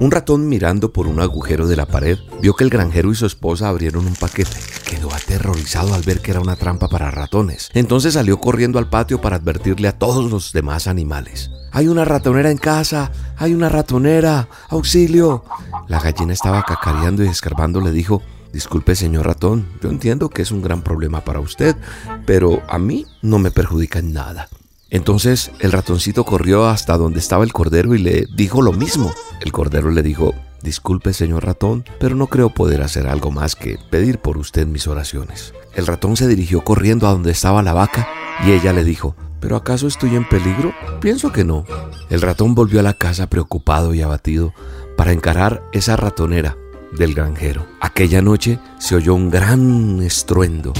Un 0.00 0.10
ratón 0.10 0.48
mirando 0.48 0.94
por 0.94 1.06
un 1.06 1.20
agujero 1.20 1.68
de 1.68 1.76
la 1.76 1.84
pared 1.84 2.18
vio 2.40 2.54
que 2.54 2.64
el 2.64 2.70
granjero 2.70 3.12
y 3.12 3.14
su 3.14 3.26
esposa 3.26 3.68
abrieron 3.68 4.06
un 4.06 4.14
paquete. 4.14 4.56
Quedó 4.88 5.12
aterrorizado 5.12 5.92
al 5.92 6.00
ver 6.00 6.20
que 6.20 6.30
era 6.30 6.40
una 6.40 6.56
trampa 6.56 6.88
para 6.88 7.10
ratones. 7.10 7.68
Entonces 7.74 8.14
salió 8.14 8.40
corriendo 8.40 8.78
al 8.78 8.88
patio 8.88 9.20
para 9.20 9.36
advertirle 9.36 9.88
a 9.88 9.98
todos 9.98 10.30
los 10.30 10.54
demás 10.54 10.86
animales. 10.86 11.50
Hay 11.70 11.86
una 11.86 12.06
ratonera 12.06 12.50
en 12.50 12.56
casa, 12.56 13.12
hay 13.36 13.52
una 13.52 13.68
ratonera, 13.68 14.48
auxilio. 14.70 15.44
La 15.86 16.00
gallina 16.00 16.32
estaba 16.32 16.62
cacareando 16.62 17.22
y 17.22 17.28
escarbando 17.28 17.82
le 17.82 17.92
dijo, 17.92 18.22
Disculpe, 18.54 18.96
señor 18.96 19.26
ratón, 19.26 19.68
yo 19.82 19.90
entiendo 19.90 20.30
que 20.30 20.40
es 20.40 20.50
un 20.50 20.62
gran 20.62 20.80
problema 20.80 21.20
para 21.20 21.40
usted, 21.40 21.76
pero 22.26 22.62
a 22.70 22.78
mí 22.78 23.04
no 23.20 23.38
me 23.38 23.50
perjudica 23.50 23.98
en 23.98 24.14
nada. 24.14 24.48
Entonces 24.90 25.52
el 25.60 25.72
ratoncito 25.72 26.24
corrió 26.24 26.66
hasta 26.66 26.96
donde 26.96 27.20
estaba 27.20 27.44
el 27.44 27.52
cordero 27.52 27.94
y 27.94 27.98
le 27.98 28.26
dijo 28.34 28.60
lo 28.60 28.72
mismo. 28.72 29.12
El 29.40 29.52
cordero 29.52 29.90
le 29.90 30.02
dijo, 30.02 30.34
Disculpe, 30.62 31.14
señor 31.14 31.46
ratón, 31.46 31.84
pero 31.98 32.14
no 32.16 32.26
creo 32.26 32.50
poder 32.50 32.82
hacer 32.82 33.06
algo 33.06 33.30
más 33.30 33.56
que 33.56 33.78
pedir 33.90 34.18
por 34.18 34.36
usted 34.36 34.66
mis 34.66 34.86
oraciones. 34.88 35.54
El 35.74 35.86
ratón 35.86 36.16
se 36.16 36.28
dirigió 36.28 36.62
corriendo 36.62 37.06
a 37.06 37.12
donde 37.12 37.30
estaba 37.30 37.62
la 37.62 37.72
vaca 37.72 38.08
y 38.44 38.50
ella 38.50 38.72
le 38.72 38.84
dijo, 38.84 39.16
¿Pero 39.40 39.56
acaso 39.56 39.86
estoy 39.86 40.16
en 40.16 40.28
peligro? 40.28 40.74
Pienso 41.00 41.32
que 41.32 41.44
no. 41.44 41.64
El 42.10 42.20
ratón 42.20 42.54
volvió 42.54 42.80
a 42.80 42.82
la 42.82 42.92
casa 42.92 43.26
preocupado 43.28 43.94
y 43.94 44.02
abatido 44.02 44.52
para 44.98 45.12
encarar 45.12 45.62
esa 45.72 45.96
ratonera 45.96 46.58
del 46.92 47.14
granjero. 47.14 47.66
Aquella 47.80 48.20
noche 48.20 48.58
se 48.78 48.96
oyó 48.96 49.14
un 49.14 49.30
gran 49.30 50.02
estruendo, 50.02 50.74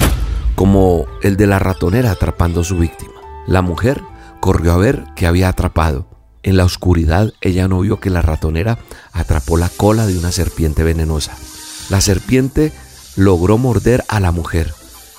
como 0.57 1.07
el 1.23 1.39
de 1.39 1.47
la 1.47 1.59
ratonera 1.59 2.11
atrapando 2.11 2.61
a 2.61 2.65
su 2.65 2.77
víctima. 2.77 3.20
La 3.47 3.63
mujer 3.63 4.03
corrió 4.41 4.73
a 4.73 4.77
ver 4.77 5.05
qué 5.17 5.27
había 5.27 5.49
atrapado. 5.49 6.09
En 6.43 6.57
la 6.57 6.65
oscuridad 6.65 7.33
ella 7.41 7.69
no 7.69 7.81
vio 7.81 8.01
que 8.01 8.11
la 8.11 8.23
ratonera 8.23 8.79
atrapó 9.13 9.57
la 9.57 9.69
cola 9.69 10.07
de 10.07 10.17
una 10.17 10.33
serpiente 10.33 10.83
venenosa. 10.83 11.37
La 11.91 12.01
serpiente 12.01 12.73
logró 13.17 13.59
morder 13.59 14.05
a 14.09 14.21
la 14.21 14.33
mujer. 14.33 14.73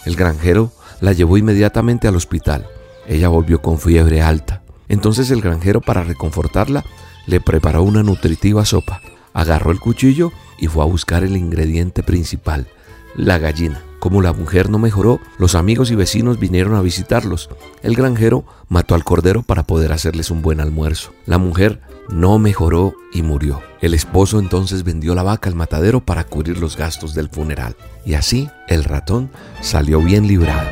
El 0.06 0.16
granjero 0.16 0.72
la 1.00 1.14
llevó 1.14 1.38
inmediatamente 1.38 2.08
al 2.08 2.16
hospital. 2.16 2.68
Ella 3.08 3.28
volvió 3.28 3.62
con 3.62 3.80
fiebre 3.80 4.22
alta. 4.22 4.64
Entonces 4.88 5.30
el 5.32 5.42
granjero, 5.42 5.82
para 5.82 6.04
reconfortarla, 6.04 6.84
le 7.28 7.40
preparó 7.40 7.84
una 7.84 8.04
nutritiva 8.04 8.66
sopa. 8.66 9.02
Agarró 9.34 9.72
el 9.72 9.80
cuchillo 9.80 10.32
y 10.58 10.68
fue 10.68 10.84
a 10.84 10.88
buscar 10.88 11.24
el 11.24 11.38
ingrediente 11.38 12.04
principal, 12.04 12.68
la 13.16 13.38
gallina. 13.38 13.82
Como 14.02 14.24
la 14.24 14.34
mujer 14.34 14.72
no 14.72 14.80
mejoró, 14.80 15.20
los 15.38 15.54
amigos 15.54 15.92
y 15.92 15.96
vecinos 15.96 16.40
vinieron 16.40 16.74
a 16.74 16.82
visitarlos. 16.82 17.52
El 17.84 17.94
granjero 17.96 18.46
mató 18.68 18.96
al 18.96 19.04
cordero 19.04 19.44
para 19.44 19.62
poder 19.62 19.92
hacerles 19.92 20.32
un 20.32 20.42
buen 20.42 20.60
almuerzo. 20.60 21.14
La 21.28 21.38
mujer 21.38 21.82
no 22.10 22.40
mejoró 22.40 22.96
y 23.14 23.22
murió. 23.22 23.62
El 23.80 23.94
esposo 23.94 24.40
entonces 24.40 24.84
vendió 24.84 25.14
la 25.14 25.22
vaca 25.22 25.52
al 25.52 25.56
matadero 25.56 26.04
para 26.04 26.24
cubrir 26.24 26.58
los 26.58 26.78
gastos 26.78 27.14
del 27.14 27.30
funeral. 27.30 27.76
Y 28.04 28.16
así 28.16 28.50
el 28.68 28.86
ratón 28.86 29.30
salió 29.62 30.02
bien 30.02 30.26
librado. 30.26 30.68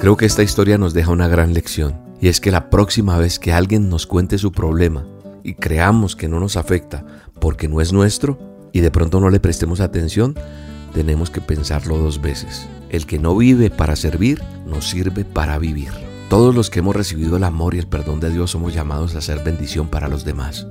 Creo 0.00 0.16
que 0.16 0.26
esta 0.26 0.44
historia 0.44 0.78
nos 0.78 0.94
deja 0.94 1.10
una 1.10 1.26
gran 1.26 1.52
lección. 1.52 1.96
Y 2.20 2.28
es 2.28 2.40
que 2.40 2.52
la 2.52 2.70
próxima 2.70 3.18
vez 3.18 3.40
que 3.40 3.52
alguien 3.52 3.88
nos 3.88 4.06
cuente 4.06 4.38
su 4.38 4.52
problema 4.52 5.04
y 5.42 5.54
creamos 5.54 6.14
que 6.14 6.28
no 6.28 6.38
nos 6.38 6.56
afecta 6.56 7.04
porque 7.40 7.66
no 7.66 7.80
es 7.80 7.92
nuestro 7.92 8.38
y 8.72 8.82
de 8.82 8.92
pronto 8.92 9.18
no 9.18 9.30
le 9.30 9.40
prestemos 9.40 9.80
atención, 9.80 10.36
tenemos 10.94 11.28
que 11.28 11.40
pensarlo 11.40 11.98
dos 11.98 12.20
veces. 12.22 12.66
El 12.88 13.04
que 13.04 13.18
no 13.18 13.36
vive 13.36 13.68
para 13.68 13.96
servir, 13.96 14.42
no 14.64 14.80
sirve 14.80 15.24
para 15.24 15.58
vivir. 15.58 15.90
Todos 16.30 16.54
los 16.54 16.70
que 16.70 16.78
hemos 16.78 16.96
recibido 16.96 17.36
el 17.36 17.44
amor 17.44 17.74
y 17.74 17.78
el 17.78 17.88
perdón 17.88 18.20
de 18.20 18.30
Dios 18.30 18.52
somos 18.52 18.72
llamados 18.72 19.14
a 19.14 19.20
ser 19.20 19.42
bendición 19.44 19.88
para 19.88 20.08
los 20.08 20.24
demás. 20.24 20.66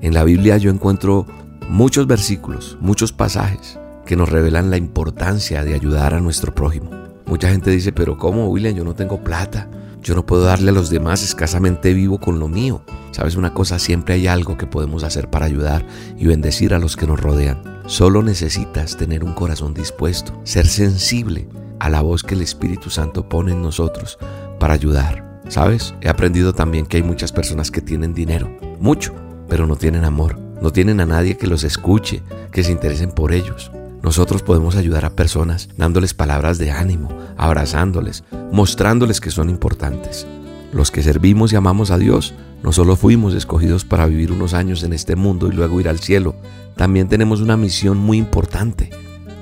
En 0.00 0.14
la 0.14 0.24
Biblia 0.24 0.56
yo 0.56 0.70
encuentro 0.70 1.26
muchos 1.68 2.06
versículos, 2.06 2.78
muchos 2.80 3.12
pasajes 3.12 3.78
que 4.06 4.16
nos 4.16 4.28
revelan 4.28 4.70
la 4.70 4.78
importancia 4.78 5.62
de 5.64 5.74
ayudar 5.74 6.14
a 6.14 6.20
nuestro 6.20 6.54
prójimo. 6.54 6.90
Mucha 7.26 7.50
gente 7.50 7.70
dice, 7.70 7.92
pero 7.92 8.16
¿cómo, 8.16 8.48
William? 8.48 8.74
Yo 8.74 8.84
no 8.84 8.94
tengo 8.94 9.22
plata. 9.22 9.68
Yo 10.02 10.14
no 10.14 10.24
puedo 10.24 10.44
darle 10.44 10.70
a 10.70 10.74
los 10.74 10.88
demás, 10.88 11.22
escasamente 11.22 11.92
vivo 11.92 12.18
con 12.18 12.38
lo 12.38 12.48
mío. 12.48 12.82
Sabes 13.10 13.36
una 13.36 13.52
cosa, 13.52 13.78
siempre 13.78 14.14
hay 14.14 14.26
algo 14.26 14.56
que 14.56 14.66
podemos 14.66 15.04
hacer 15.04 15.28
para 15.28 15.44
ayudar 15.44 15.84
y 16.16 16.26
bendecir 16.26 16.72
a 16.72 16.78
los 16.78 16.96
que 16.96 17.06
nos 17.06 17.20
rodean. 17.20 17.77
Solo 17.88 18.22
necesitas 18.22 18.98
tener 18.98 19.24
un 19.24 19.32
corazón 19.32 19.72
dispuesto, 19.72 20.38
ser 20.44 20.66
sensible 20.66 21.48
a 21.80 21.88
la 21.88 22.02
voz 22.02 22.22
que 22.22 22.34
el 22.34 22.42
Espíritu 22.42 22.90
Santo 22.90 23.30
pone 23.30 23.52
en 23.52 23.62
nosotros 23.62 24.18
para 24.60 24.74
ayudar. 24.74 25.40
¿Sabes? 25.48 25.94
He 26.02 26.10
aprendido 26.10 26.52
también 26.52 26.84
que 26.84 26.98
hay 26.98 27.02
muchas 27.02 27.32
personas 27.32 27.70
que 27.70 27.80
tienen 27.80 28.12
dinero, 28.12 28.54
mucho, 28.78 29.14
pero 29.48 29.66
no 29.66 29.76
tienen 29.76 30.04
amor. 30.04 30.38
No 30.60 30.70
tienen 30.70 31.00
a 31.00 31.06
nadie 31.06 31.38
que 31.38 31.46
los 31.46 31.64
escuche, 31.64 32.22
que 32.52 32.62
se 32.62 32.72
interesen 32.72 33.10
por 33.10 33.32
ellos. 33.32 33.72
Nosotros 34.02 34.42
podemos 34.42 34.76
ayudar 34.76 35.06
a 35.06 35.16
personas 35.16 35.70
dándoles 35.78 36.12
palabras 36.12 36.58
de 36.58 36.70
ánimo, 36.70 37.08
abrazándoles, 37.38 38.22
mostrándoles 38.52 39.18
que 39.22 39.30
son 39.30 39.48
importantes. 39.48 40.26
Los 40.74 40.90
que 40.90 41.02
servimos 41.02 41.54
y 41.54 41.56
amamos 41.56 41.90
a 41.90 41.96
Dios 41.96 42.34
no 42.62 42.72
solo 42.72 42.96
fuimos 42.96 43.34
escogidos 43.34 43.84
para 43.84 44.06
vivir 44.06 44.32
unos 44.32 44.54
años 44.54 44.82
en 44.82 44.92
este 44.92 45.16
mundo 45.16 45.48
y 45.48 45.52
luego 45.52 45.80
ir 45.80 45.88
al 45.88 46.00
cielo, 46.00 46.34
también 46.76 47.08
tenemos 47.08 47.40
una 47.40 47.56
misión 47.56 47.98
muy 47.98 48.18
importante. 48.18 48.90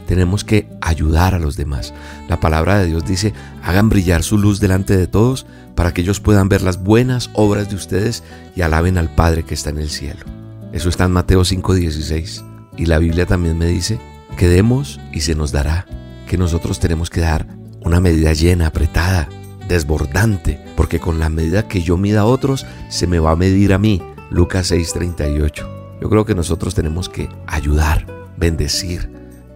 Tenemos 0.06 0.44
que 0.44 0.68
ayudar 0.80 1.34
a 1.34 1.38
los 1.38 1.56
demás. 1.56 1.92
La 2.28 2.38
palabra 2.38 2.78
de 2.78 2.86
Dios 2.86 3.04
dice, 3.04 3.32
hagan 3.62 3.88
brillar 3.88 4.22
su 4.22 4.38
luz 4.38 4.60
delante 4.60 4.96
de 4.96 5.06
todos 5.06 5.46
para 5.74 5.92
que 5.92 6.02
ellos 6.02 6.20
puedan 6.20 6.48
ver 6.48 6.62
las 6.62 6.82
buenas 6.82 7.30
obras 7.34 7.68
de 7.68 7.74
ustedes 7.74 8.22
y 8.54 8.62
alaben 8.62 8.98
al 8.98 9.14
Padre 9.14 9.42
que 9.42 9.54
está 9.54 9.70
en 9.70 9.78
el 9.78 9.90
cielo. 9.90 10.24
Eso 10.72 10.88
está 10.88 11.04
en 11.04 11.12
Mateo 11.12 11.44
5:16. 11.44 12.44
Y 12.76 12.86
la 12.86 12.98
Biblia 12.98 13.26
también 13.26 13.58
me 13.58 13.66
dice 13.66 13.98
que 14.36 14.48
demos 14.48 15.00
y 15.12 15.20
se 15.20 15.34
nos 15.34 15.50
dará, 15.50 15.86
que 16.26 16.38
nosotros 16.38 16.78
tenemos 16.78 17.10
que 17.10 17.22
dar 17.22 17.48
una 17.80 18.00
medida 18.00 18.32
llena, 18.32 18.66
apretada, 18.66 19.28
desbordante, 19.68 20.60
porque 20.76 21.00
con 21.00 21.18
la 21.18 21.28
medida 21.28 21.66
que 21.66 21.82
yo 21.82 21.96
mida 21.96 22.20
a 22.20 22.26
otros, 22.26 22.66
se 22.88 23.06
me 23.06 23.18
va 23.18 23.32
a 23.32 23.36
medir 23.36 23.72
a 23.72 23.78
mí. 23.78 24.02
Lucas 24.30 24.70
6:38. 24.70 25.66
Yo 26.00 26.10
creo 26.10 26.24
que 26.24 26.34
nosotros 26.34 26.74
tenemos 26.74 27.08
que 27.08 27.28
ayudar, 27.46 28.06
bendecir, 28.36 29.10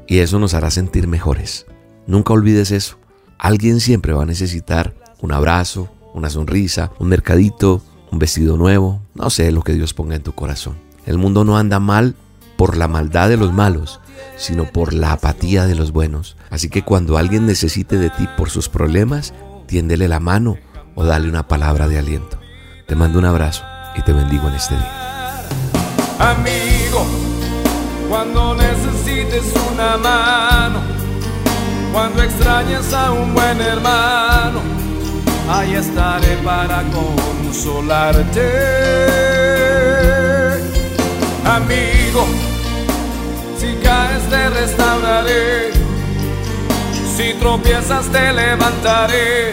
y 0.06 0.18
eso 0.18 0.38
nos 0.38 0.54
hará 0.54 0.70
sentir 0.70 1.06
mejores. 1.06 1.66
Nunca 2.06 2.32
olvides 2.32 2.70
eso. 2.70 2.98
Alguien 3.38 3.80
siempre 3.80 4.12
va 4.12 4.22
a 4.22 4.26
necesitar 4.26 4.94
un 5.20 5.32
abrazo, 5.32 5.88
una 6.14 6.30
sonrisa, 6.30 6.90
un 6.98 7.08
mercadito, 7.08 7.82
un 8.10 8.18
vestido 8.18 8.56
nuevo, 8.56 9.02
no 9.14 9.30
sé 9.30 9.52
lo 9.52 9.62
que 9.62 9.74
Dios 9.74 9.94
ponga 9.94 10.16
en 10.16 10.22
tu 10.22 10.32
corazón. 10.32 10.76
El 11.06 11.18
mundo 11.18 11.44
no 11.44 11.56
anda 11.56 11.78
mal 11.78 12.14
por 12.56 12.76
la 12.76 12.88
maldad 12.88 13.28
de 13.28 13.36
los 13.36 13.52
malos, 13.52 14.00
sino 14.36 14.64
por 14.64 14.92
la 14.92 15.12
apatía 15.12 15.66
de 15.66 15.74
los 15.74 15.92
buenos. 15.92 16.36
Así 16.50 16.68
que 16.68 16.82
cuando 16.82 17.16
alguien 17.16 17.46
necesite 17.46 17.96
de 17.96 18.10
ti 18.10 18.28
por 18.36 18.50
sus 18.50 18.68
problemas, 18.68 19.32
tiéndele 19.66 20.08
la 20.08 20.20
mano 20.20 20.58
o 20.94 21.04
dale 21.04 21.28
una 21.28 21.46
palabra 21.46 21.88
de 21.88 21.98
aliento. 21.98 22.38
Te 22.86 22.94
mando 22.94 23.18
un 23.18 23.24
abrazo 23.24 23.64
y 23.96 24.02
te 24.02 24.12
bendigo 24.12 24.48
en 24.48 24.54
este 24.54 24.76
día 24.76 25.00
amigo, 26.20 27.06
cuando 28.08 28.54
necesites 28.54 29.52
una 29.72 29.96
mano, 29.96 30.80
cuando 31.92 32.22
extrañes 32.22 32.92
a 32.92 33.12
un 33.12 33.34
buen 33.34 33.60
hermano, 33.60 34.60
ahí 35.48 35.74
estaré 35.74 36.36
para 36.44 36.82
consolarte. 36.92 38.50
Amigo, 41.44 42.26
si 43.58 43.74
caes 43.82 44.22
te 44.28 44.50
restauraré, 44.50 45.72
si 47.16 47.34
tropiezas 47.40 48.06
te 48.08 48.32
levantaré, 48.32 49.52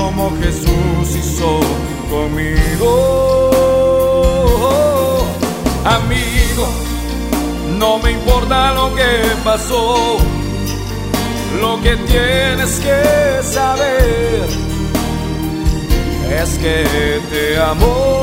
como 0.00 0.30
Jesús 0.40 1.16
hizo 1.16 1.60
conmigo 2.10 3.20
amigo, 5.84 6.66
no 7.78 7.98
me 7.98 8.12
importa 8.12 8.72
lo 8.72 8.94
que 8.94 9.10
pasó, 9.44 10.16
lo 11.60 11.80
que 11.82 11.96
tienes 11.96 12.80
que 12.80 13.42
saber 13.42 14.48
es 16.40 16.58
que 16.58 17.20
te 17.30 17.58
amo. 17.60 18.18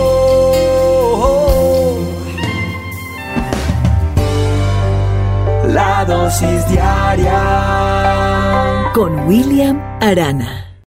La 5.67 6.05
dosis 6.05 6.67
diaria 6.69 7.41
con 8.93 9.27
William 9.27 9.81
Arana. 9.99 10.66